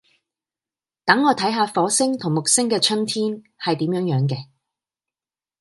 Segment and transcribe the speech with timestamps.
[1.05, 4.47] 等我睇吓火星同木星嘅春天係點樣樣嘅